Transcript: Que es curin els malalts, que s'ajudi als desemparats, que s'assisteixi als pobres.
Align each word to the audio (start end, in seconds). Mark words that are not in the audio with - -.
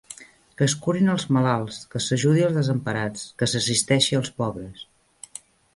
Que 0.59 0.63
es 0.67 0.75
curin 0.85 1.11
els 1.15 1.25
malalts, 1.37 1.77
que 1.93 2.01
s'ajudi 2.05 2.43
als 2.47 2.57
desemparats, 2.61 3.29
que 3.43 3.53
s'assisteixi 3.53 4.21
als 4.23 4.37
pobres. 4.43 4.85